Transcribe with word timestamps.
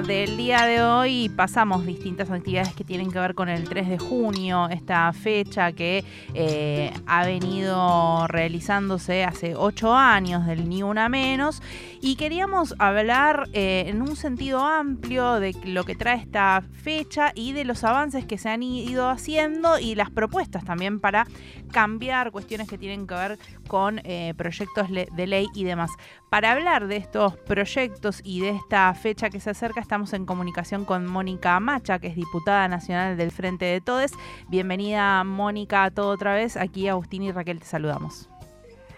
del 0.00 0.38
día 0.38 0.64
de 0.64 0.82
hoy 0.82 1.28
pasamos 1.28 1.84
distintas 1.84 2.30
actividades 2.30 2.72
que 2.72 2.82
tienen 2.82 3.10
que 3.10 3.18
ver 3.18 3.34
con 3.34 3.50
el 3.50 3.68
3 3.68 3.90
de 3.90 3.98
junio, 3.98 4.70
esta 4.70 5.12
fecha 5.12 5.72
que 5.72 6.02
eh, 6.32 6.94
ha 7.06 7.26
venido 7.26 8.26
realizándose 8.26 9.22
hace 9.22 9.54
ocho 9.54 9.92
años 9.92 10.46
del 10.46 10.66
Ni 10.66 10.82
Una 10.82 11.10
Menos 11.10 11.60
y 12.00 12.16
queríamos 12.16 12.74
hablar 12.78 13.50
eh, 13.52 13.84
en 13.88 14.00
un 14.00 14.16
sentido 14.16 14.64
amplio 14.64 15.34
de 15.40 15.54
lo 15.64 15.84
que 15.84 15.94
trae 15.94 16.16
esta 16.16 16.62
fecha 16.72 17.32
y 17.34 17.52
de 17.52 17.66
los 17.66 17.84
avances 17.84 18.24
que 18.24 18.38
se 18.38 18.48
han 18.48 18.62
ido 18.62 19.10
haciendo 19.10 19.78
y 19.78 19.94
las 19.94 20.10
propuestas 20.10 20.64
también 20.64 21.00
para 21.00 21.26
cambiar 21.70 22.32
cuestiones 22.32 22.66
que 22.66 22.78
tienen 22.78 23.06
que 23.06 23.14
ver 23.14 23.38
con 23.68 24.00
eh, 24.04 24.32
proyectos 24.38 24.88
de 24.90 25.26
ley 25.26 25.48
y 25.54 25.64
demás. 25.64 25.90
Para 26.32 26.52
hablar 26.52 26.86
de 26.86 26.96
estos 26.96 27.36
proyectos 27.36 28.22
y 28.24 28.40
de 28.40 28.48
esta 28.48 28.94
fecha 28.94 29.28
que 29.28 29.38
se 29.38 29.50
acerca, 29.50 29.82
estamos 29.82 30.14
en 30.14 30.24
comunicación 30.24 30.86
con 30.86 31.04
Mónica 31.04 31.60
Macha, 31.60 31.98
que 31.98 32.06
es 32.06 32.16
diputada 32.16 32.68
nacional 32.68 33.18
del 33.18 33.30
Frente 33.30 33.66
de 33.66 33.82
Todes. 33.82 34.14
Bienvenida, 34.48 35.24
Mónica, 35.24 35.84
a 35.84 35.90
todo 35.90 36.08
otra 36.08 36.32
vez. 36.32 36.56
Aquí 36.56 36.88
Agustín 36.88 37.22
y 37.22 37.32
Raquel 37.32 37.58
te 37.58 37.66
saludamos. 37.66 38.30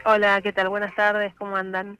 Hola, 0.04 0.40
¿qué 0.42 0.52
tal? 0.52 0.68
Buenas 0.68 0.94
tardes, 0.94 1.34
¿cómo 1.34 1.56
andan? 1.56 1.98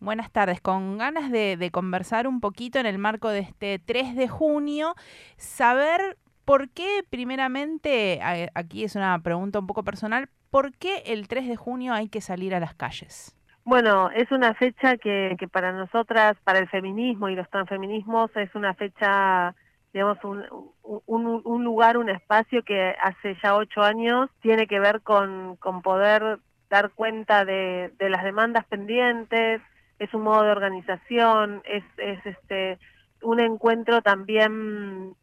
Buenas 0.00 0.32
tardes, 0.32 0.60
con 0.60 0.98
ganas 0.98 1.30
de, 1.30 1.56
de 1.56 1.70
conversar 1.70 2.26
un 2.26 2.40
poquito 2.40 2.80
en 2.80 2.86
el 2.86 2.98
marco 2.98 3.28
de 3.28 3.38
este 3.38 3.78
3 3.78 4.16
de 4.16 4.26
junio, 4.26 4.96
saber 5.36 6.18
¿Por 6.44 6.68
qué, 6.70 7.04
primeramente, 7.08 8.20
aquí 8.54 8.82
es 8.82 8.96
una 8.96 9.16
pregunta 9.20 9.60
un 9.60 9.68
poco 9.68 9.84
personal, 9.84 10.28
¿por 10.50 10.76
qué 10.76 11.04
el 11.06 11.28
3 11.28 11.46
de 11.46 11.56
junio 11.56 11.94
hay 11.94 12.08
que 12.08 12.20
salir 12.20 12.56
a 12.56 12.60
las 12.60 12.74
calles? 12.74 13.34
Bueno, 13.64 14.10
es 14.10 14.30
una 14.30 14.54
fecha 14.54 14.98
que, 14.98 15.36
que 15.38 15.48
para 15.48 15.72
nosotras, 15.72 16.36
para 16.44 16.58
el 16.58 16.68
feminismo 16.68 17.30
y 17.30 17.34
los 17.34 17.48
transfeminismos, 17.48 18.30
es 18.36 18.54
una 18.54 18.74
fecha, 18.74 19.54
digamos, 19.92 20.22
un, 20.22 20.44
un, 20.82 21.40
un 21.44 21.64
lugar, 21.64 21.96
un 21.96 22.10
espacio 22.10 22.62
que 22.62 22.94
hace 23.02 23.36
ya 23.42 23.56
ocho 23.56 23.82
años 23.82 24.28
tiene 24.42 24.66
que 24.66 24.80
ver 24.80 25.00
con, 25.00 25.56
con 25.56 25.80
poder 25.80 26.40
dar 26.68 26.90
cuenta 26.90 27.46
de, 27.46 27.90
de 27.98 28.10
las 28.10 28.22
demandas 28.22 28.66
pendientes, 28.66 29.62
es 29.98 30.12
un 30.12 30.22
modo 30.22 30.42
de 30.42 30.50
organización, 30.50 31.62
es, 31.64 31.84
es 31.96 32.24
este 32.26 32.78
un 33.22 33.40
encuentro 33.40 34.02
también 34.02 35.14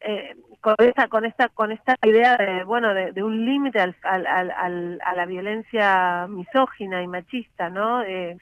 eh, 0.00 0.36
con 0.60 0.74
esta 0.78 1.08
con 1.08 1.24
esta 1.24 1.48
con 1.48 1.72
esta 1.72 1.96
idea 2.02 2.36
de 2.36 2.64
bueno 2.64 2.92
de, 2.94 3.22
un 3.22 3.44
límite 3.44 3.80
al, 3.80 3.94
a 4.02 5.14
la 5.14 5.26
violencia 5.26 6.26
misógina 6.28 7.02
y 7.02 7.06
machista 7.06 7.70
no 7.70 8.02
eh, 8.02 8.36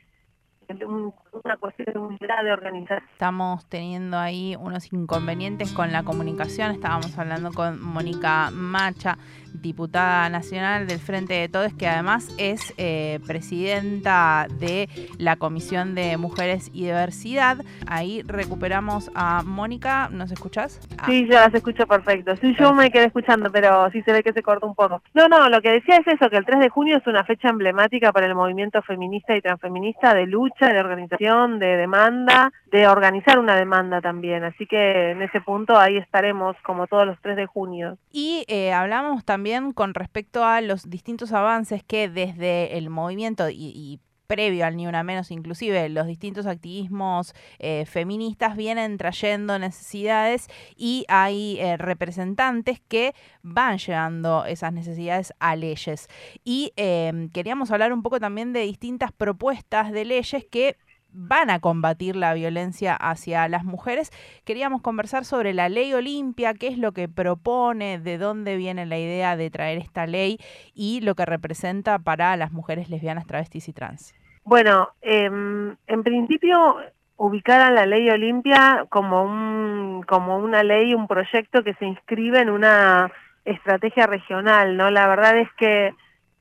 una 0.70 1.56
cuestión 1.56 2.18
de 2.18 2.52
organización. 2.52 3.08
Estamos 3.12 3.66
teniendo 3.66 4.18
ahí 4.18 4.54
unos 4.58 4.92
inconvenientes 4.92 5.72
con 5.72 5.92
la 5.92 6.02
comunicación. 6.02 6.72
Estábamos 6.72 7.18
hablando 7.18 7.52
con 7.52 7.80
Mónica 7.80 8.50
Macha, 8.52 9.16
diputada 9.54 10.28
nacional 10.28 10.86
del 10.86 10.98
Frente 10.98 11.34
de 11.34 11.48
Todos, 11.48 11.72
que 11.72 11.88
además 11.88 12.34
es 12.38 12.74
eh, 12.76 13.20
presidenta 13.26 14.46
de 14.58 14.88
la 15.18 15.36
Comisión 15.36 15.94
de 15.94 16.16
Mujeres 16.16 16.70
y 16.72 16.84
Diversidad. 16.84 17.58
Ahí 17.86 18.22
recuperamos 18.26 19.10
a 19.14 19.42
Mónica. 19.42 20.08
¿Nos 20.10 20.30
escuchás? 20.30 20.80
Ah. 20.98 21.06
Sí, 21.06 21.26
yo 21.26 21.34
las 21.34 21.54
escucho 21.54 21.86
perfecto. 21.86 22.36
Sí, 22.36 22.54
yo 22.58 22.72
me 22.72 22.90
quedé 22.90 23.06
escuchando, 23.06 23.50
pero 23.50 23.90
sí 23.90 24.02
se 24.02 24.12
ve 24.12 24.22
que 24.22 24.32
se 24.32 24.42
corta 24.42 24.66
un 24.66 24.74
poco. 24.74 25.02
No, 25.14 25.28
no, 25.28 25.48
lo 25.48 25.60
que 25.60 25.70
decía 25.70 25.96
es 25.96 26.06
eso, 26.06 26.30
que 26.30 26.36
el 26.36 26.44
3 26.44 26.60
de 26.60 26.68
junio 26.68 26.98
es 26.98 27.06
una 27.06 27.24
fecha 27.24 27.48
emblemática 27.48 28.12
para 28.12 28.26
el 28.26 28.34
movimiento 28.34 28.82
feminista 28.82 29.36
y 29.36 29.40
transfeminista 29.40 30.14
de 30.14 30.26
lucha, 30.26 30.72
de 30.72 30.80
organización, 30.80 31.58
de 31.58 31.76
demanda, 31.76 32.52
de 32.70 32.86
organizar 32.86 33.38
una 33.38 33.56
demanda 33.56 34.00
también. 34.00 34.44
Así 34.44 34.66
que 34.66 35.12
en 35.12 35.22
ese 35.22 35.40
punto 35.40 35.78
ahí 35.78 35.96
estaremos 35.96 36.56
como 36.62 36.86
todos 36.86 37.06
los 37.06 37.18
3 37.22 37.36
de 37.36 37.46
junio. 37.46 37.98
Y 38.12 38.44
eh, 38.48 38.72
hablamos 38.72 39.24
también 39.24 39.37
también 39.38 39.72
con 39.72 39.94
respecto 39.94 40.44
a 40.44 40.60
los 40.60 40.90
distintos 40.90 41.30
avances 41.30 41.84
que 41.84 42.08
desde 42.08 42.76
el 42.76 42.90
movimiento 42.90 43.48
y, 43.48 44.00
previo 44.26 44.66
al 44.66 44.76
Ni 44.76 44.86
Una 44.86 45.04
Menos, 45.04 45.30
inclusive 45.30 45.88
los 45.88 46.06
distintos 46.06 46.44
activismos 46.44 47.34
eh, 47.60 47.86
feministas 47.86 48.56
vienen 48.56 48.98
trayendo 48.98 49.58
necesidades 49.58 50.48
y 50.76 51.06
hay 51.08 51.56
eh, 51.60 51.78
representantes 51.78 52.80
que 52.88 53.14
van 53.42 53.78
llevando 53.78 54.44
esas 54.44 54.72
necesidades 54.72 55.32
a 55.38 55.54
leyes. 55.54 56.08
Y 56.44 56.72
eh, 56.76 57.28
queríamos 57.32 57.70
hablar 57.70 57.92
un 57.92 58.02
poco 58.02 58.18
también 58.18 58.52
de 58.52 58.62
distintas 58.62 59.12
propuestas 59.12 59.92
de 59.92 60.04
leyes 60.04 60.44
que 60.50 60.76
van 61.18 61.50
a 61.50 61.58
combatir 61.58 62.14
la 62.14 62.32
violencia 62.32 62.94
hacia 62.94 63.48
las 63.48 63.64
mujeres. 63.64 64.12
Queríamos 64.44 64.82
conversar 64.82 65.24
sobre 65.24 65.52
la 65.52 65.68
ley 65.68 65.92
Olimpia, 65.92 66.54
qué 66.54 66.68
es 66.68 66.78
lo 66.78 66.92
que 66.92 67.08
propone, 67.08 67.98
de 67.98 68.18
dónde 68.18 68.56
viene 68.56 68.86
la 68.86 68.98
idea 68.98 69.36
de 69.36 69.50
traer 69.50 69.78
esta 69.78 70.06
ley 70.06 70.38
y 70.74 71.00
lo 71.00 71.16
que 71.16 71.26
representa 71.26 71.98
para 71.98 72.36
las 72.36 72.52
mujeres 72.52 72.88
lesbianas, 72.88 73.26
travestis 73.26 73.68
y 73.68 73.72
trans. 73.72 74.14
Bueno, 74.44 74.90
em, 75.02 75.76
en 75.88 76.02
principio 76.04 76.76
ubicar 77.16 77.60
a 77.60 77.72
la 77.72 77.84
ley 77.84 78.08
Olimpia 78.08 78.86
como 78.88 79.24
un 79.24 80.04
como 80.06 80.38
una 80.38 80.62
ley, 80.62 80.94
un 80.94 81.08
proyecto 81.08 81.64
que 81.64 81.74
se 81.74 81.84
inscribe 81.84 82.40
en 82.40 82.48
una 82.48 83.10
estrategia 83.44 84.06
regional, 84.06 84.76
¿no? 84.76 84.90
La 84.90 85.08
verdad 85.08 85.36
es 85.36 85.48
que 85.58 85.94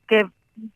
que 0.07 0.29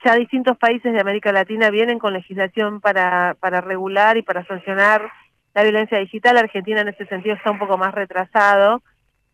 ya 0.04 0.16
distintos 0.16 0.58
países 0.58 0.94
de 0.94 1.00
América 1.00 1.32
Latina 1.32 1.70
vienen 1.70 2.00
con 2.00 2.14
legislación 2.14 2.82
para, 2.82 3.36
para 3.40 3.62
regular 3.62 4.18
y 4.18 4.22
para 4.22 4.46
sancionar 4.46 5.10
la 5.54 5.64
violencia 5.64 6.00
digital. 6.00 6.38
Argentina 6.38 6.82
en 6.82 6.90
ese 6.90 7.06
sentido 7.06 7.36
está 7.36 7.52
un 7.52 7.60
poco 7.60 7.78
más 7.78 7.94
retrasado. 7.94 8.82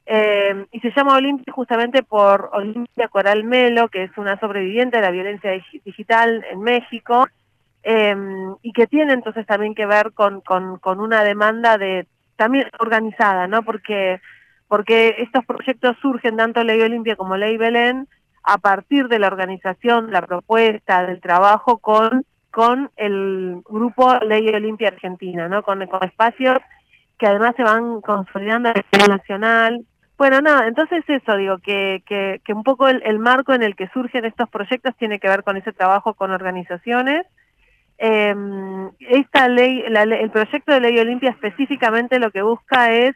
Eh, 0.06 0.66
y 0.72 0.80
se 0.80 0.92
llama 0.96 1.18
Olimpia 1.18 1.52
justamente 1.54 2.02
por 2.02 2.50
Olimpia 2.54 3.10
Coral 3.10 3.44
Melo, 3.44 3.90
que 3.90 4.04
es 4.04 4.18
una 4.18 4.40
sobreviviente 4.40 4.98
de 4.98 5.04
la 5.04 5.12
violencia 5.12 5.52
digital 5.84 6.46
en 6.50 6.62
México, 6.62 7.28
eh, 7.84 8.16
y 8.62 8.72
que 8.72 8.88
tiene 8.88 9.14
entonces 9.14 9.46
también 9.46 9.76
que 9.76 9.86
ver 9.86 10.14
con, 10.14 10.42
con, 10.42 10.78
con 10.80 11.02
una 11.02 11.24
demanda 11.24 11.78
de 11.78 12.08
también 12.38 12.70
organizada, 12.80 13.48
¿no? 13.48 13.64
Porque, 13.64 14.22
porque 14.70 15.16
estos 15.20 15.44
proyectos 15.46 15.98
surgen 16.02 16.38
tanto 16.38 16.64
Ley 16.64 16.82
Olimpia 16.82 17.18
como 17.18 17.36
Ley 17.36 17.58
Belén, 17.58 18.08
a 18.48 18.58
partir 18.60 19.10
de 19.10 19.20
la 19.20 19.28
organización, 19.28 20.10
la 20.10 20.22
propuesta 20.22 21.06
del 21.06 21.20
trabajo 21.20 21.80
con, 21.80 22.24
con 22.50 22.90
el 22.96 23.62
grupo 23.70 24.16
Ley 24.20 24.48
Olimpia 24.48 24.88
Argentina, 24.88 25.50
¿no? 25.50 25.64
Con, 25.64 25.86
con 25.88 26.02
espacios 26.06 26.58
que 27.20 27.28
además 27.28 27.56
se 27.58 27.64
van 27.64 28.00
consolidando 28.00 28.70
a 28.70 28.74
nivel 28.74 29.10
nacional. 29.10 29.86
Bueno, 30.18 30.40
nada, 30.40 30.66
entonces 30.66 31.04
eso, 31.10 31.36
digo, 31.36 31.58
que, 31.58 32.02
que, 32.06 32.40
que 32.46 32.54
un 32.54 32.64
poco 32.64 32.88
el, 32.88 33.20
marco 33.20 33.54
en 33.54 33.64
el 33.64 33.76
que 33.76 33.90
surgen 33.90 34.24
estos 34.24 34.50
proyectos 34.50 34.96
tiene 34.96 35.20
que 35.20 35.28
ver 35.28 35.44
con 35.44 35.58
ese 35.58 35.74
trabajo 35.74 36.14
con 36.14 36.32
organizaciones. 36.32 37.26
Eh, 37.98 38.34
esta 39.00 39.50
ley, 39.50 39.84
la, 39.90 40.04
el 40.04 40.32
proyecto 40.32 40.72
de 40.72 40.80
Ley 40.80 40.98
Olimpia 41.00 41.32
específicamente 41.32 42.18
lo 42.18 42.32
que 42.32 42.44
busca 42.44 42.94
es 42.94 43.14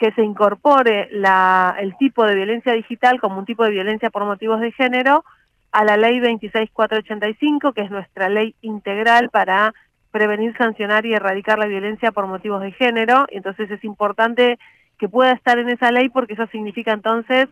que 0.00 0.12
se 0.12 0.22
incorpore 0.22 1.08
la, 1.12 1.76
el 1.78 1.94
tipo 1.98 2.24
de 2.24 2.34
violencia 2.34 2.72
digital 2.72 3.20
como 3.20 3.38
un 3.38 3.44
tipo 3.44 3.64
de 3.64 3.70
violencia 3.70 4.08
por 4.08 4.24
motivos 4.24 4.58
de 4.58 4.72
género 4.72 5.24
a 5.72 5.84
la 5.84 5.98
ley 5.98 6.18
26485, 6.20 7.74
que 7.74 7.82
es 7.82 7.90
nuestra 7.90 8.30
ley 8.30 8.54
integral 8.62 9.28
para 9.28 9.74
prevenir, 10.10 10.56
sancionar 10.56 11.04
y 11.04 11.12
erradicar 11.12 11.58
la 11.58 11.66
violencia 11.66 12.12
por 12.12 12.26
motivos 12.26 12.62
de 12.62 12.72
género. 12.72 13.26
Entonces 13.30 13.70
es 13.70 13.84
importante 13.84 14.58
que 14.98 15.10
pueda 15.10 15.32
estar 15.32 15.58
en 15.58 15.68
esa 15.68 15.92
ley 15.92 16.08
porque 16.08 16.32
eso 16.32 16.46
significa 16.46 16.92
entonces 16.92 17.48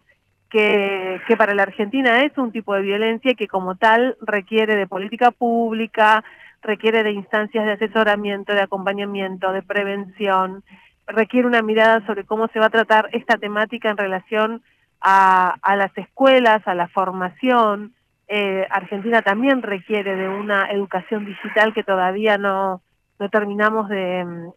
que, 0.49 1.21
que 1.29 1.37
para 1.37 1.55
la 1.55 1.65
Argentina 1.65 2.23
es 2.25 2.37
un 2.39 2.51
tipo 2.51 2.75
de 2.75 2.81
violencia 2.81 3.35
que 3.35 3.47
como 3.47 3.77
tal 3.77 4.17
requiere 4.23 4.75
de 4.75 4.87
política 4.87 5.33
pública, 5.33 6.25
requiere 6.63 7.03
de 7.03 7.13
instancias 7.13 7.67
de 7.67 7.73
asesoramiento, 7.73 8.55
de 8.55 8.63
acompañamiento, 8.63 9.53
de 9.53 9.63
prevención, 9.63 10.65
requiere 11.09 11.47
una 11.47 11.63
mirada 11.63 12.05
sobre 12.07 12.25
cómo 12.25 12.49
se 12.49 12.61
va 12.61 12.67
a 12.67 12.71
tratar 12.71 13.09
esta 13.13 13.37
temática 13.39 13.91
en 13.91 13.97
relación 13.97 14.63
a, 15.01 15.57
a 15.63 15.77
las 15.77 15.97
escuelas, 15.97 16.67
a 16.67 16.75
la 16.75 16.89
formación. 16.89 17.95
Eh, 18.29 18.67
Argentina 18.71 19.23
también 19.23 19.63
requiere 19.63 20.15
de 20.15 20.29
una 20.29 20.71
educación 20.71 21.25
digital 21.25 21.73
que 21.73 21.83
todavía 21.83 22.37
no, 22.37 22.83
no 23.19 23.29
terminamos 23.31 23.89
de, 23.89 24.53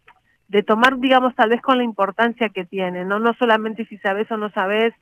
tomar, 0.66 0.98
digamos, 0.98 1.34
tal 1.34 1.48
vez 1.48 1.62
con 1.62 1.78
la 1.78 1.84
importancia 1.84 2.50
que 2.50 2.66
tiene, 2.66 3.06
no, 3.06 3.18
no 3.18 3.32
solamente 3.34 3.86
si 3.86 3.96
sabes 3.98 4.30
o 4.30 4.36
no 4.36 4.50
sabes 4.50 4.92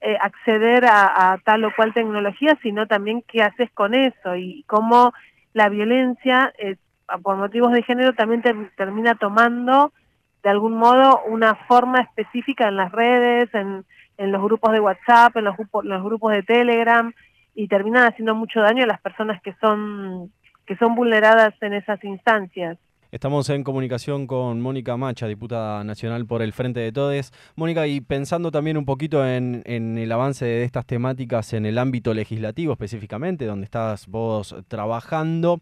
eh, 0.00 0.16
acceder 0.20 0.84
a, 0.84 1.32
a, 1.32 1.38
tal 1.38 1.64
o 1.64 1.74
cual 1.74 1.92
tecnología, 1.92 2.56
sino 2.62 2.86
también 2.86 3.24
qué 3.26 3.42
haces 3.42 3.70
con 3.72 3.94
eso 3.94 4.36
y 4.36 4.62
cómo 4.68 5.12
la 5.52 5.68
violencia 5.68 6.52
eh, 6.58 6.76
por 7.22 7.36
motivos 7.36 7.72
de 7.72 7.82
género 7.82 8.12
también 8.14 8.42
te, 8.42 8.54
termina 8.76 9.16
tomando 9.16 9.92
de 10.42 10.50
algún 10.50 10.74
modo 10.74 11.22
una 11.26 11.54
forma 11.66 12.00
específica 12.00 12.68
en 12.68 12.76
las 12.76 12.92
redes, 12.92 13.52
en, 13.54 13.84
en 14.16 14.32
los 14.32 14.42
grupos 14.42 14.72
de 14.72 14.80
WhatsApp, 14.80 15.36
en 15.36 15.44
los, 15.44 15.56
grupos, 15.56 15.84
los 15.84 16.02
grupos 16.02 16.32
de 16.32 16.42
Telegram, 16.42 17.12
y 17.54 17.68
terminan 17.68 18.06
haciendo 18.06 18.34
mucho 18.34 18.60
daño 18.60 18.84
a 18.84 18.86
las 18.86 19.00
personas 19.00 19.40
que 19.42 19.54
son, 19.60 20.30
que 20.66 20.76
son 20.76 20.94
vulneradas 20.94 21.54
en 21.60 21.74
esas 21.74 22.02
instancias. 22.04 22.78
Estamos 23.12 23.50
en 23.50 23.64
comunicación 23.64 24.28
con 24.28 24.60
Mónica 24.60 24.96
Macha, 24.96 25.26
diputada 25.26 25.82
nacional 25.82 26.26
por 26.26 26.42
el 26.42 26.52
Frente 26.52 26.78
de 26.78 26.92
Todes. 26.92 27.32
Mónica, 27.56 27.88
y 27.88 28.00
pensando 28.00 28.52
también 28.52 28.76
un 28.76 28.84
poquito 28.84 29.26
en, 29.26 29.64
el 29.66 30.12
avance 30.12 30.44
de 30.44 30.62
estas 30.62 30.86
temáticas 30.86 31.52
en 31.52 31.66
el 31.66 31.78
ámbito 31.78 32.14
legislativo 32.14 32.72
específicamente, 32.72 33.46
donde 33.46 33.64
estás 33.64 34.06
vos 34.06 34.54
trabajando, 34.68 35.60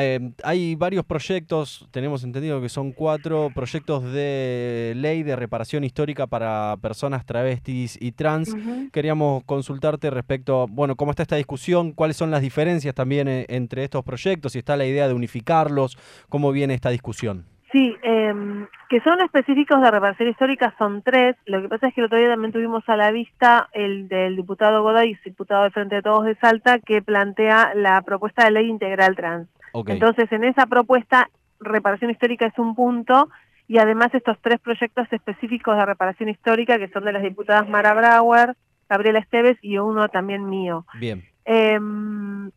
eh, 0.00 0.32
hay 0.44 0.74
varios 0.74 1.04
proyectos, 1.04 1.88
tenemos 1.90 2.24
entendido 2.24 2.60
que 2.60 2.68
son 2.68 2.92
cuatro 2.92 3.50
proyectos 3.54 4.04
de 4.12 4.92
ley 4.96 5.22
de 5.22 5.36
reparación 5.36 5.84
histórica 5.84 6.26
para 6.26 6.76
personas 6.80 7.26
travestis 7.26 7.98
y 8.00 8.12
trans. 8.12 8.54
Queríamos 8.92 9.44
consultarte 9.44 10.10
respecto, 10.10 10.66
bueno, 10.68 10.96
cómo 10.96 11.10
está 11.10 11.22
esta 11.22 11.36
discusión, 11.36 11.92
cuáles 11.92 12.16
son 12.16 12.30
las 12.30 12.42
diferencias 12.42 12.94
también 12.94 13.28
eh, 13.28 13.46
entre 13.48 13.84
estos 13.84 14.04
proyectos, 14.04 14.52
si 14.52 14.58
está 14.58 14.76
la 14.76 14.86
idea 14.86 15.08
de 15.08 15.14
unificarlos, 15.14 15.98
cómo 16.28 16.52
viene 16.52 16.74
esta 16.74 16.90
discusión? 16.90 17.46
Sí, 17.72 17.96
em, 18.02 18.66
que 18.90 19.00
son 19.00 19.18
específicos 19.22 19.80
de 19.80 19.90
reparación 19.90 20.28
histórica 20.28 20.74
son 20.76 21.00
tres. 21.02 21.36
Lo 21.46 21.62
que 21.62 21.70
pasa 21.70 21.88
es 21.88 21.94
que 21.94 22.02
el 22.02 22.06
otro 22.06 22.18
día 22.18 22.28
también 22.28 22.52
tuvimos 22.52 22.86
a 22.86 22.96
la 22.96 23.10
vista 23.10 23.70
el 23.72 24.08
del 24.08 24.36
diputado 24.36 24.82
Godoy, 24.82 25.18
diputado 25.24 25.62
del 25.62 25.72
Frente 25.72 25.96
de 25.96 26.02
Todos 26.02 26.26
de 26.26 26.34
Salta, 26.34 26.80
que 26.80 27.00
plantea 27.00 27.72
la 27.74 28.02
propuesta 28.02 28.44
de 28.44 28.50
ley 28.50 28.68
integral 28.68 29.16
trans. 29.16 29.48
Entonces, 29.74 30.30
en 30.32 30.44
esa 30.44 30.66
propuesta, 30.66 31.30
reparación 31.60 32.10
histórica 32.10 32.46
es 32.46 32.58
un 32.58 32.74
punto 32.74 33.28
y 33.68 33.78
además 33.78 34.12
estos 34.12 34.38
tres 34.40 34.60
proyectos 34.60 35.06
específicos 35.12 35.76
de 35.76 35.86
reparación 35.86 36.28
histórica, 36.28 36.78
que 36.78 36.88
son 36.88 37.04
de 37.04 37.12
las 37.12 37.22
diputadas 37.22 37.68
Mara 37.68 37.94
Brauer, 37.94 38.56
Gabriela 38.88 39.20
Esteves 39.20 39.56
y 39.62 39.78
uno 39.78 40.08
también 40.08 40.48
mío. 40.48 40.84
Bien. 40.98 41.24
Em, 41.44 42.50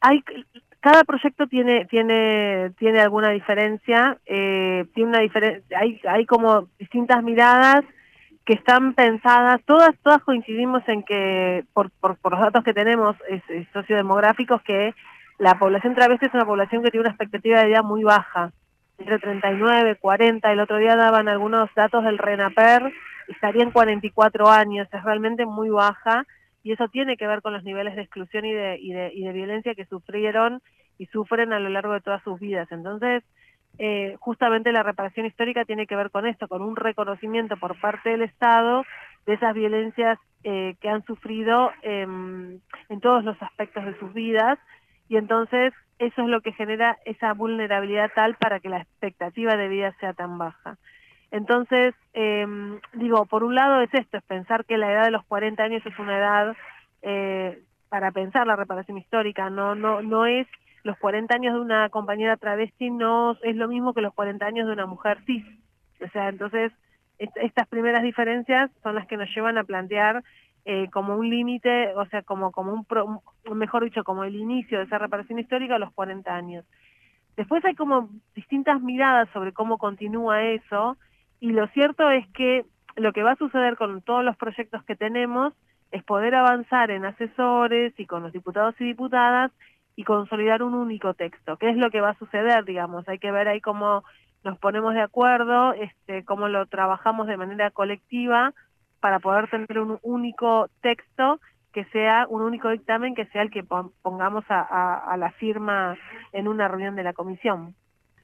hay 0.00 0.24
cada 0.80 1.04
proyecto 1.04 1.46
tiene 1.46 1.84
tiene 1.86 2.72
tiene 2.78 3.00
alguna 3.00 3.30
diferencia 3.30 4.18
eh, 4.26 4.84
tiene 4.94 5.10
una 5.10 5.20
diferencia 5.20 5.78
hay 5.78 6.00
hay 6.08 6.26
como 6.26 6.68
distintas 6.78 7.22
miradas 7.22 7.84
que 8.44 8.54
están 8.54 8.94
pensadas 8.94 9.60
todas 9.64 9.90
todas 10.02 10.20
coincidimos 10.24 10.82
en 10.88 11.04
que 11.04 11.64
por 11.72 11.92
por, 11.92 12.16
por 12.16 12.32
los 12.32 12.40
datos 12.40 12.64
que 12.64 12.74
tenemos 12.74 13.14
es, 13.28 13.42
sociodemográficos 13.72 14.60
que 14.62 14.92
la 15.42 15.58
población 15.58 15.96
travesti 15.96 16.26
es 16.26 16.34
una 16.34 16.46
población 16.46 16.84
que 16.84 16.90
tiene 16.92 17.02
una 17.02 17.10
expectativa 17.10 17.60
de 17.60 17.66
vida 17.66 17.82
muy 17.82 18.04
baja 18.04 18.52
entre 18.98 19.18
39 19.18 19.96
40 19.96 20.52
el 20.52 20.60
otro 20.60 20.76
día 20.76 20.94
daban 20.94 21.28
algunos 21.28 21.68
datos 21.74 22.04
del 22.04 22.18
Renaper 22.18 22.92
estaría 23.26 23.64
en 23.64 23.72
44 23.72 24.48
años 24.48 24.86
es 24.92 25.02
realmente 25.02 25.44
muy 25.44 25.68
baja 25.68 26.24
y 26.62 26.70
eso 26.70 26.86
tiene 26.86 27.16
que 27.16 27.26
ver 27.26 27.42
con 27.42 27.52
los 27.52 27.64
niveles 27.64 27.96
de 27.96 28.02
exclusión 28.02 28.44
y 28.44 28.52
de, 28.52 28.78
y 28.78 28.92
de, 28.92 29.12
y 29.12 29.24
de 29.24 29.32
violencia 29.32 29.74
que 29.74 29.84
sufrieron 29.86 30.62
y 30.96 31.06
sufren 31.06 31.52
a 31.52 31.58
lo 31.58 31.68
largo 31.70 31.94
de 31.94 32.00
todas 32.00 32.22
sus 32.22 32.38
vidas. 32.38 32.70
Entonces, 32.70 33.24
eh, 33.78 34.14
justamente 34.20 34.70
la 34.70 34.84
reparación 34.84 35.26
histórica 35.26 35.64
tiene 35.64 35.88
que 35.88 35.96
ver 35.96 36.12
con 36.12 36.24
esto, 36.24 36.46
con 36.46 36.62
un 36.62 36.76
reconocimiento 36.76 37.56
por 37.56 37.80
parte 37.80 38.10
del 38.10 38.22
Estado 38.22 38.84
de 39.26 39.34
esas 39.34 39.54
violencias 39.54 40.20
eh, 40.44 40.76
que 40.80 40.88
han 40.88 41.04
sufrido 41.04 41.72
en 41.82 42.60
todos 43.00 43.24
los 43.24 43.40
aspectos 43.42 43.84
de 43.84 43.98
sus 43.98 44.12
vidas 44.14 44.56
y 45.08 45.16
entonces 45.16 45.72
eso 45.98 46.22
es 46.22 46.28
lo 46.28 46.40
que 46.40 46.52
genera 46.52 46.96
esa 47.04 47.32
vulnerabilidad 47.34 48.10
tal 48.14 48.34
para 48.36 48.60
que 48.60 48.68
la 48.68 48.78
expectativa 48.78 49.56
de 49.56 49.68
vida 49.68 49.94
sea 50.00 50.12
tan 50.14 50.38
baja. 50.38 50.78
Entonces, 51.30 51.94
eh, 52.12 52.46
digo, 52.94 53.24
por 53.26 53.44
un 53.44 53.54
lado 53.54 53.80
es 53.80 53.92
esto, 53.94 54.18
es 54.18 54.24
pensar 54.24 54.64
que 54.64 54.76
la 54.76 54.92
edad 54.92 55.04
de 55.04 55.10
los 55.10 55.24
40 55.24 55.62
años 55.62 55.84
es 55.86 55.98
una 55.98 56.18
edad 56.18 56.56
eh, 57.02 57.62
para 57.88 58.10
pensar 58.10 58.46
la 58.46 58.56
reparación 58.56 58.98
histórica, 58.98 59.48
no, 59.48 59.74
no, 59.74 60.02
no 60.02 60.26
es 60.26 60.46
los 60.82 60.98
40 60.98 61.34
años 61.34 61.54
de 61.54 61.60
una 61.60 61.88
compañera 61.90 62.36
travesti 62.36 62.90
no 62.90 63.36
es 63.42 63.56
lo 63.56 63.68
mismo 63.68 63.94
que 63.94 64.00
los 64.00 64.14
40 64.14 64.44
años 64.44 64.66
de 64.66 64.72
una 64.72 64.86
mujer 64.86 65.18
cis. 65.24 65.44
O 66.00 66.08
sea, 66.08 66.28
entonces 66.28 66.72
estas 67.18 67.68
primeras 67.68 68.02
diferencias 68.02 68.70
son 68.82 68.96
las 68.96 69.06
que 69.06 69.16
nos 69.16 69.32
llevan 69.34 69.58
a 69.58 69.64
plantear 69.64 70.24
eh, 70.64 70.88
como 70.90 71.16
un 71.16 71.28
límite, 71.28 71.94
o 71.96 72.06
sea, 72.06 72.22
como, 72.22 72.52
como 72.52 72.72
un, 72.72 73.58
mejor 73.58 73.84
dicho, 73.84 74.04
como 74.04 74.24
el 74.24 74.36
inicio 74.36 74.78
de 74.78 74.84
esa 74.84 74.98
reparación 74.98 75.38
histórica 75.38 75.74
a 75.76 75.78
los 75.80 75.92
40 75.92 76.32
años. 76.32 76.64
Después 77.36 77.64
hay 77.64 77.74
como 77.74 78.10
distintas 78.34 78.80
miradas 78.80 79.28
sobre 79.32 79.52
cómo 79.52 79.78
continúa 79.78 80.42
eso 80.42 80.96
y 81.40 81.50
lo 81.50 81.66
cierto 81.68 82.10
es 82.10 82.28
que 82.28 82.64
lo 82.94 83.12
que 83.12 83.22
va 83.22 83.32
a 83.32 83.36
suceder 83.36 83.76
con 83.76 84.02
todos 84.02 84.22
los 84.24 84.36
proyectos 84.36 84.84
que 84.84 84.94
tenemos 84.94 85.54
es 85.90 86.04
poder 86.04 86.34
avanzar 86.34 86.90
en 86.90 87.04
asesores 87.06 87.92
y 87.98 88.06
con 88.06 88.22
los 88.22 88.32
diputados 88.32 88.74
y 88.80 88.84
diputadas 88.84 89.50
y 89.96 90.04
consolidar 90.04 90.62
un 90.62 90.74
único 90.74 91.14
texto. 91.14 91.56
¿Qué 91.56 91.70
es 91.70 91.76
lo 91.76 91.90
que 91.90 92.00
va 92.00 92.10
a 92.10 92.18
suceder, 92.18 92.64
digamos? 92.64 93.08
Hay 93.08 93.18
que 93.18 93.32
ver 93.32 93.48
ahí 93.48 93.60
cómo 93.60 94.04
nos 94.44 94.58
ponemos 94.58 94.94
de 94.94 95.02
acuerdo, 95.02 95.72
este, 95.74 96.24
cómo 96.24 96.48
lo 96.48 96.66
trabajamos 96.66 97.26
de 97.26 97.36
manera 97.36 97.70
colectiva 97.70 98.54
para 99.02 99.18
poder 99.18 99.50
tener 99.50 99.80
un 99.80 99.98
único 100.02 100.68
texto 100.80 101.40
que 101.72 101.84
sea 101.86 102.26
un 102.28 102.42
único 102.42 102.70
dictamen 102.70 103.16
que 103.16 103.26
sea 103.26 103.42
el 103.42 103.50
que 103.50 103.64
pongamos 103.64 104.44
a 104.48 105.16
la 105.18 105.32
firma 105.32 105.98
en 106.32 106.46
una 106.46 106.68
reunión 106.68 106.94
de 106.94 107.02
la 107.02 107.12
comisión. 107.12 107.74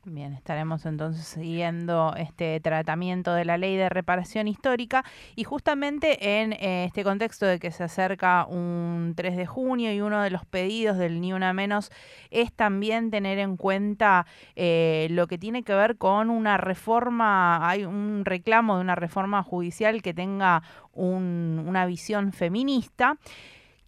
Bien, 0.04 0.32
estaremos 0.32 0.86
entonces 0.86 1.26
siguiendo 1.26 2.14
este 2.16 2.60
tratamiento 2.60 3.34
de 3.34 3.44
la 3.44 3.58
ley 3.58 3.76
de 3.76 3.88
reparación 3.88 4.46
histórica 4.46 5.04
y 5.34 5.44
justamente 5.44 6.40
en 6.40 6.52
eh, 6.52 6.84
este 6.86 7.02
contexto 7.02 7.44
de 7.46 7.58
que 7.58 7.72
se 7.72 7.84
acerca 7.84 8.46
un 8.46 9.14
3 9.16 9.36
de 9.36 9.44
junio 9.44 9.92
y 9.92 10.00
uno 10.00 10.22
de 10.22 10.30
los 10.30 10.46
pedidos 10.46 10.98
del 10.98 11.20
Ni 11.20 11.32
Una 11.32 11.52
Menos 11.52 11.90
es 12.30 12.52
también 12.52 13.10
tener 13.10 13.38
en 13.38 13.56
cuenta 13.56 14.24
eh, 14.54 15.08
lo 15.10 15.26
que 15.26 15.36
tiene 15.36 15.64
que 15.64 15.74
ver 15.74 15.98
con 15.98 16.30
una 16.30 16.56
reforma, 16.56 17.68
hay 17.68 17.84
un 17.84 18.24
reclamo 18.24 18.76
de 18.76 18.82
una 18.82 18.94
reforma 18.94 19.42
judicial 19.42 20.00
que 20.00 20.14
tenga 20.14 20.62
una 20.92 21.86
visión 21.86 22.32
feminista. 22.32 23.18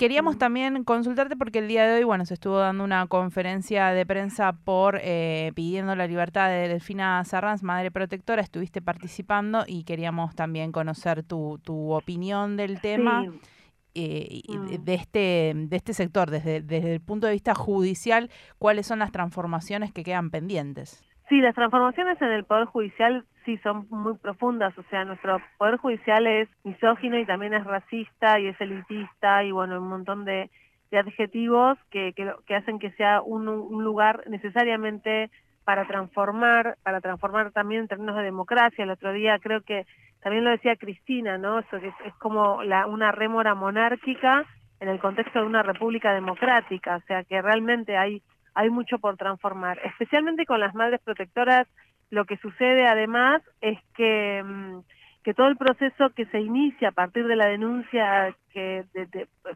Queríamos 0.01 0.39
también 0.39 0.83
consultarte 0.83 1.37
porque 1.37 1.59
el 1.59 1.69
día 1.69 1.87
de 1.87 1.99
hoy, 1.99 2.05
bueno, 2.05 2.25
se 2.25 2.33
estuvo 2.33 2.57
dando 2.57 2.85
una 2.85 3.07
conferencia 3.07 3.89
de 3.89 4.07
prensa 4.07 4.55
por 4.65 4.99
eh, 5.03 5.53
pidiendo 5.55 5.95
la 5.95 6.07
libertad 6.07 6.49
de 6.49 6.69
Delfina 6.69 7.23
Sarranz, 7.23 7.63
madre 7.63 7.91
protectora. 7.91 8.41
Estuviste 8.41 8.81
participando 8.81 9.65
y 9.67 9.85
queríamos 9.85 10.35
también 10.35 10.73
conocer 10.73 11.23
tu, 11.23 11.61
tu 11.63 11.93
opinión 11.93 12.57
del 12.57 12.81
tema. 12.81 13.27
Eh, 13.95 14.41
mm. 14.49 14.85
de 14.85 14.95
este 14.95 15.53
de 15.55 15.77
este 15.77 15.93
sector 15.95 16.31
desde, 16.31 16.63
desde 16.63 16.95
el 16.95 17.01
punto 17.01 17.27
de 17.27 17.33
vista 17.33 17.57
judicial 17.57 18.31
cuáles 18.57 18.87
son 18.87 19.01
las 19.01 19.11
transformaciones 19.11 19.93
que 19.93 20.05
quedan 20.05 20.31
pendientes 20.31 21.05
Sí, 21.31 21.41
las 21.41 21.55
transformaciones 21.55 22.21
en 22.23 22.29
el 22.29 22.45
Poder 22.45 22.67
Judicial 22.67 23.25
sí 23.45 23.59
son 23.59 23.87
muy 23.91 24.17
profundas, 24.17 24.77
o 24.79 24.83
sea, 24.85 25.05
nuestro 25.05 25.41
Poder 25.59 25.77
Judicial 25.77 26.27
es 26.27 26.49
misógino 26.65 27.19
y 27.19 27.27
también 27.27 27.55
es 27.55 27.65
racista 27.65 28.39
y 28.39 28.49
es 28.49 28.61
elitista 28.61 29.45
y 29.45 29.53
bueno, 29.53 29.81
un 29.81 29.89
montón 29.89 30.25
de, 30.25 30.51
adjetivos 30.93 31.79
que, 31.91 32.13
que, 32.15 32.55
hacen 32.55 32.81
que 32.81 32.91
sea 32.93 33.23
un, 33.23 33.45
lugar 33.45 34.25
necesariamente 34.29 35.31
para 35.65 35.87
transformar, 35.87 36.77
para 36.83 37.01
transformar 37.01 37.53
también 37.53 37.83
en 37.83 37.89
términos 37.89 38.17
de 38.17 38.25
democracia. 38.25 38.83
El 38.83 38.91
otro 38.91 39.13
día 39.13 39.39
creo 39.39 39.61
que 39.61 39.87
también 40.21 40.43
lo 40.43 40.51
decía 40.51 40.75
Cristina, 40.75 41.39
¿no? 41.39 41.61
Eso 41.61 41.77
es, 41.77 41.95
es 42.05 42.15
como 42.15 42.65
la, 42.65 42.89
una 42.89 43.13
rémora 43.13 43.55
monárquica 43.55 44.45
en 44.81 44.89
el 44.89 44.99
contexto 44.99 45.41
de 45.41 45.47
una 45.47 45.63
república 45.63 46.13
democrática, 46.13 46.97
o 46.97 47.01
sea 47.07 47.23
que 47.23 47.41
realmente 47.41 47.97
hay 47.97 48.21
hay 48.55 48.71
mucho 48.71 48.99
por 48.99 49.17
transformar. 49.17 49.79
Especialmente 49.85 50.47
con 50.47 50.61
las 50.61 50.75
madres 50.75 51.01
protectoras, 51.03 51.67
lo 52.11 52.25
que 52.25 52.37
sucede 52.39 52.87
además 52.87 53.43
es 53.61 53.79
que, 53.95 54.43
mm, 54.45 54.81
que 55.23 55.35
todo 55.35 55.49
el 55.49 55.57
proceso 55.57 56.11
que 56.11 56.27
se 56.27 56.41
inicia 56.41 56.89
a 56.89 56.93
partir 56.93 57.27
de 57.27 57.37
la 57.37 57.47
denuncia 57.47 58.35
que 58.53 58.85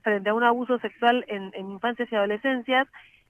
frente 0.03 0.31
a 0.31 0.35
un 0.35 0.45
abuso 0.45 0.79
sexual 0.79 1.25
en, 1.29 1.51
en 1.55 1.71
infancias 1.71 2.11
y 2.11 2.17
adolescencias, 2.17 2.87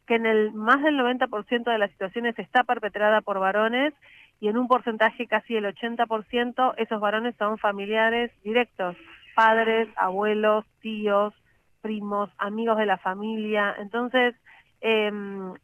que 0.06 0.16
en 0.16 0.26
el 0.26 0.52
más 0.52 0.82
del 0.82 0.98
90% 0.98 1.64
de 1.70 1.78
las 1.78 1.90
situaciones 1.92 2.38
está 2.38 2.64
perpetrada 2.64 3.22
por 3.22 3.38
varones 3.38 3.94
y 4.40 4.48
en 4.48 4.58
un 4.58 4.68
porcentaje 4.68 5.26
casi 5.26 5.56
el 5.56 5.64
80% 5.64 6.74
esos 6.76 7.00
varones 7.00 7.34
son 7.38 7.56
familiares 7.56 8.30
directos, 8.42 8.96
padres, 9.34 9.88
abuelos, 9.96 10.66
tíos, 10.80 11.32
primos, 11.80 12.30
amigos 12.38 12.76
de 12.76 12.86
la 12.86 12.98
familia. 12.98 13.74
Entonces, 13.78 14.34
eh, 14.80 15.10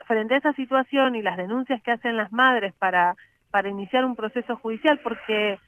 frente 0.06 0.34
a 0.34 0.38
esa 0.38 0.52
situación 0.54 1.14
y 1.14 1.22
las 1.22 1.36
denuncias 1.36 1.82
que 1.82 1.90
hacen 1.90 2.16
las 2.16 2.32
madres 2.32 2.72
para, 2.78 3.16
para 3.50 3.68
iniciar 3.68 4.04
un 4.04 4.16
proceso 4.16 4.56
judicial, 4.56 5.00
porque, 5.02 5.58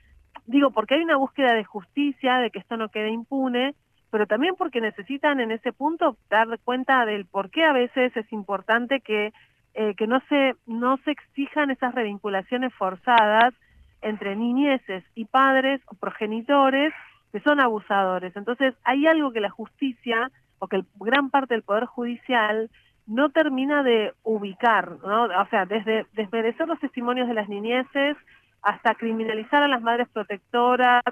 digo, 0.46 0.70
porque 0.70 0.94
hay 0.94 1.02
una 1.02 1.16
búsqueda 1.16 1.54
de 1.54 1.64
justicia, 1.64 2.38
de 2.38 2.50
que 2.50 2.58
esto 2.58 2.76
no 2.76 2.88
quede 2.88 3.10
impune, 3.10 3.74
pero 4.10 4.26
también 4.26 4.54
porque 4.56 4.80
necesitan 4.80 5.40
en 5.40 5.50
ese 5.50 5.72
punto 5.72 6.16
dar 6.28 6.46
cuenta 6.64 7.04
del 7.06 7.24
por 7.26 7.50
qué 7.50 7.64
a 7.64 7.72
veces 7.72 8.14
es 8.16 8.30
importante 8.32 9.00
que, 9.00 9.32
eh, 9.74 9.94
que 9.96 10.06
no, 10.06 10.20
se, 10.28 10.54
no 10.66 10.98
se 10.98 11.12
exijan 11.12 11.70
esas 11.70 11.94
revinculaciones 11.94 12.74
forzadas 12.74 13.54
entre 14.02 14.36
niñeces 14.36 15.04
y 15.14 15.24
padres 15.24 15.80
o 15.86 15.94
progenitores 15.94 16.92
que 17.32 17.40
son 17.40 17.60
abusadores. 17.60 18.36
Entonces, 18.36 18.74
hay 18.84 19.06
algo 19.06 19.32
que 19.32 19.40
la 19.40 19.48
justicia, 19.48 20.30
o 20.58 20.68
que 20.68 20.76
el, 20.76 20.86
gran 20.96 21.30
parte 21.30 21.54
del 21.54 21.62
Poder 21.62 21.86
Judicial 21.86 22.70
no 23.12 23.31
termina 23.31 23.83
de 23.83 24.14
ubicar, 24.23 24.99
¿no? 25.04 25.25
O 25.25 25.47
sea, 25.50 25.66
desde 25.66 26.07
desmerecer 26.12 26.66
los 26.66 26.81
testimonios 26.81 27.28
de 27.28 27.35
las 27.35 27.49
niñeces 27.49 28.16
hasta 28.62 28.95
criminalizar 28.95 29.62
a 29.62 29.69
las 29.69 29.83
madres 29.83 30.09
protectoras. 30.09 31.02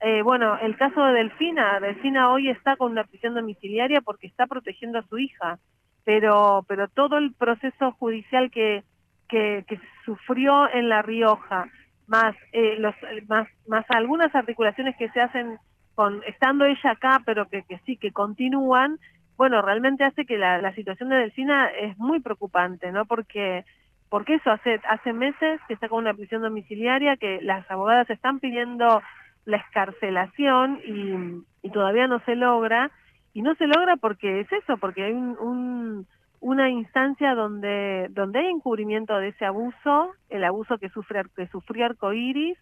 Eh, 0.00 0.22
bueno, 0.22 0.56
el 0.58 0.76
caso 0.76 1.04
de 1.04 1.14
Delfina, 1.14 1.80
Delfina 1.80 2.30
hoy 2.30 2.48
está 2.48 2.76
con 2.76 2.92
una 2.92 3.04
prisión 3.04 3.34
domiciliaria 3.34 4.00
porque 4.00 4.28
está 4.28 4.46
protegiendo 4.46 4.98
a 4.98 5.06
su 5.08 5.18
hija, 5.18 5.58
pero, 6.04 6.64
pero 6.68 6.88
todo 6.88 7.18
el 7.18 7.32
proceso 7.34 7.92
judicial 7.92 8.50
que, 8.50 8.84
que, 9.28 9.64
que 9.66 9.80
sufrió 10.04 10.72
en 10.72 10.88
La 10.88 11.02
Rioja, 11.02 11.66
más, 12.06 12.34
eh, 12.52 12.76
los, 12.78 12.94
más, 13.28 13.48
más 13.66 13.84
algunas 13.88 14.34
articulaciones 14.34 14.96
que 14.96 15.10
se 15.10 15.20
hacen 15.20 15.58
con 15.94 16.22
estando 16.26 16.64
ella 16.64 16.92
acá, 16.92 17.20
pero 17.26 17.46
que, 17.46 17.62
que 17.62 17.78
sí, 17.84 17.96
que 17.96 18.12
continúan, 18.12 18.98
bueno, 19.40 19.62
realmente 19.62 20.04
hace 20.04 20.26
que 20.26 20.36
la, 20.36 20.70
situación 20.74 21.08
de 21.08 21.16
Delfina 21.16 21.68
es 21.68 21.96
muy 21.96 22.20
preocupante, 22.20 22.92
¿no? 22.92 23.06
Porque 23.06 23.64
porque 24.10 24.34
eso 24.34 24.50
hace 24.50 24.78
hace 24.86 25.14
meses 25.14 25.58
que 25.66 25.72
está 25.72 25.88
con 25.88 26.00
una 26.00 26.12
prisión 26.12 26.42
domiciliaria, 26.42 27.16
que 27.16 27.40
las 27.40 27.64
abogadas 27.70 28.10
están 28.10 28.38
pidiendo 28.38 29.00
la 29.46 29.56
escarcelación 29.56 30.80
y, 30.84 31.66
y 31.66 31.70
todavía 31.70 32.06
no 32.06 32.20
se 32.26 32.36
logra, 32.36 32.90
y 33.32 33.40
no 33.40 33.54
se 33.54 33.66
logra 33.66 33.96
porque 33.96 34.40
es 34.40 34.52
eso, 34.52 34.76
porque 34.76 35.04
hay 35.04 35.12
un, 35.12 35.38
un 35.40 36.06
una 36.40 36.68
instancia 36.68 37.34
donde, 37.34 38.08
donde 38.10 38.40
hay 38.40 38.48
encubrimiento 38.48 39.16
de 39.16 39.28
ese 39.28 39.46
abuso, 39.46 40.12
el 40.28 40.44
abuso 40.44 40.76
que, 40.76 40.90
sufre, 40.90 41.22
que 41.34 41.46
sufrió 41.46 41.86
Arcoiris, 41.86 42.58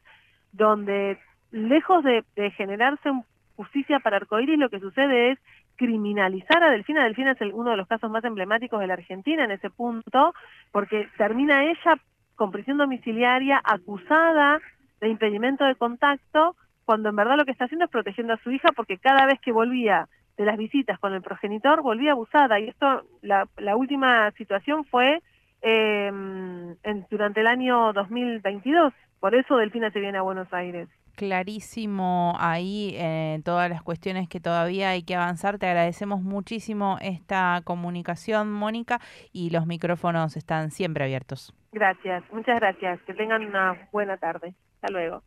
donde 0.52 1.18
lejos 1.50 2.04
de, 2.04 2.24
de 2.36 2.52
generarse 2.52 3.10
justicia 3.58 3.98
para 3.98 4.18
Arcoiris, 4.18 4.56
lo 4.56 4.70
que 4.70 4.78
sucede 4.78 5.32
es 5.32 5.38
criminalizar 5.74 6.62
a 6.62 6.70
Delfina. 6.70 7.02
Delfina 7.02 7.32
es 7.32 7.40
el, 7.40 7.52
uno 7.52 7.72
de 7.72 7.76
los 7.76 7.88
casos 7.88 8.08
más 8.08 8.24
emblemáticos 8.24 8.78
de 8.78 8.86
la 8.86 8.94
Argentina 8.94 9.44
en 9.44 9.50
ese 9.50 9.68
punto, 9.68 10.32
porque 10.70 11.08
termina 11.18 11.64
ella 11.64 11.98
con 12.36 12.52
prisión 12.52 12.78
domiciliaria, 12.78 13.60
acusada 13.64 14.60
de 15.00 15.08
impedimento 15.08 15.64
de 15.64 15.74
contacto, 15.74 16.54
cuando 16.84 17.08
en 17.08 17.16
verdad 17.16 17.36
lo 17.36 17.44
que 17.44 17.50
está 17.50 17.64
haciendo 17.64 17.86
es 17.86 17.90
protegiendo 17.90 18.34
a 18.34 18.42
su 18.44 18.52
hija, 18.52 18.68
porque 18.76 18.96
cada 18.96 19.26
vez 19.26 19.40
que 19.40 19.50
volvía 19.50 20.08
de 20.36 20.44
las 20.44 20.56
visitas 20.56 21.00
con 21.00 21.12
el 21.14 21.22
progenitor 21.22 21.82
volvía 21.82 22.12
abusada. 22.12 22.60
Y 22.60 22.68
esto 22.68 23.02
la, 23.22 23.48
la 23.56 23.74
última 23.74 24.30
situación 24.38 24.84
fue 24.84 25.20
eh, 25.62 26.06
en, 26.06 27.06
durante 27.10 27.40
el 27.40 27.48
año 27.48 27.92
2022 27.92 28.94
por 29.20 29.34
eso 29.34 29.56
Delfina 29.56 29.90
se 29.90 30.00
viene 30.00 30.18
a 30.18 30.22
Buenos 30.22 30.52
Aires 30.52 30.88
clarísimo 31.18 32.36
ahí 32.38 32.94
eh, 32.96 33.40
todas 33.44 33.68
las 33.68 33.82
cuestiones 33.82 34.28
que 34.28 34.38
todavía 34.38 34.90
hay 34.90 35.02
que 35.02 35.16
avanzar. 35.16 35.58
Te 35.58 35.66
agradecemos 35.66 36.22
muchísimo 36.22 36.96
esta 37.00 37.60
comunicación, 37.64 38.52
Mónica, 38.52 39.00
y 39.32 39.50
los 39.50 39.66
micrófonos 39.66 40.36
están 40.36 40.70
siempre 40.70 41.02
abiertos. 41.04 41.52
Gracias, 41.72 42.22
muchas 42.32 42.60
gracias. 42.60 43.00
Que 43.02 43.14
tengan 43.14 43.44
una 43.44 43.88
buena 43.90 44.16
tarde. 44.16 44.54
Hasta 44.76 44.92
luego. 44.92 45.22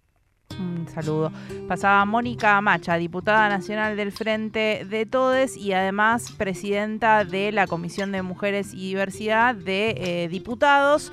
Un 0.58 0.88
saludo. 0.88 1.30
Pasaba 1.68 2.06
Mónica 2.06 2.60
Macha, 2.62 2.96
diputada 2.96 3.50
nacional 3.50 3.98
del 3.98 4.14
Frente 4.14 4.86
de 4.90 5.06
Todes 5.06 5.58
y 5.58 5.74
además 5.74 6.32
presidenta 6.38 7.26
de 7.26 7.52
la 7.52 7.68
Comisión 7.68 8.14
de 8.14 8.22
Mujeres 8.22 8.74
y 8.74 8.88
Diversidad 8.88 9.56
de 9.56 9.96
eh, 9.98 10.28
Diputados. 10.30 11.12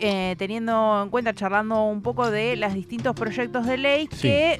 Eh, 0.00 0.34
teniendo 0.38 1.02
en 1.02 1.08
cuenta, 1.10 1.34
charlando 1.34 1.84
un 1.84 2.02
poco 2.02 2.30
de 2.30 2.56
los 2.56 2.74
distintos 2.74 3.14
proyectos 3.14 3.66
de 3.66 3.78
ley 3.78 4.08
Sí. 4.12 4.28
que 4.28 4.58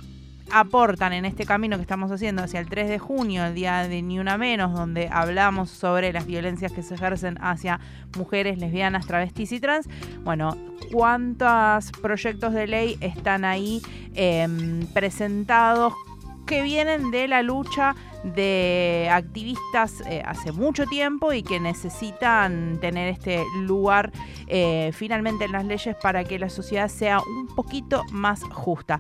aportan 0.52 1.12
en 1.12 1.25
este 1.25 1.45
camino 1.45 1.76
que 1.76 1.83
estamos 1.83 2.11
haciendo 2.12 2.43
hacia 2.43 2.61
el 2.61 2.69
3 2.69 2.88
de 2.88 2.99
junio, 3.00 3.45
el 3.45 3.55
día 3.55 3.88
de 3.88 4.00
Ni 4.00 4.19
Una 4.21 4.38
Menos, 4.38 4.73
donde 4.73 5.09
hablamos 5.11 5.71
sobre 5.71 6.12
las 6.12 6.25
violencias 6.25 6.71
que 6.73 6.83
se 6.83 6.95
ejercen 6.95 7.37
hacia 7.40 7.81
mujeres 8.16 8.57
lesbianas, 8.59 9.07
travestis 9.07 9.50
y 9.52 9.59
trans. 9.61 9.88
Bueno, 10.23 10.57
¿cuántos 10.93 11.90
proyectos 12.00 12.52
de 12.55 12.66
ley 12.69 12.97
están 13.00 13.45
ahí 13.45 13.83
em, 14.14 14.87
presentados 14.95 15.93
que 16.47 16.62
vienen 16.62 17.11
de 17.11 17.26
la 17.26 17.43
lucha 17.43 17.97
de 18.35 19.09
activistas 19.11 20.02
eh, 20.06 20.23
hace 20.25 20.52
mucho 20.52 20.87
tiempo 20.87 21.33
y 21.33 21.42
que 21.42 21.61
necesitan 21.61 22.78
tener 22.80 23.09
este 23.09 23.45
lugar 23.61 24.12
eh, 24.49 24.90
finalmente 24.92 25.45
en 25.45 25.52
las 25.52 25.64
leyes 25.64 25.97
para 26.02 26.25
que 26.25 26.38
la 26.38 26.49
sociedad 26.49 26.88
sea 26.88 27.21
un 27.21 27.47
poquito 27.54 28.02
más 28.11 28.42
justa. 28.42 28.95